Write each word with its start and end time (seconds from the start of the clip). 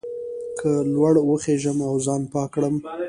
که 0.59 0.69
لوړ 0.93 1.13
وخېژم 1.29 1.77
او 1.89 1.95
ځان 2.05 2.21
پاک 2.33 2.49
کړم. 2.53 2.75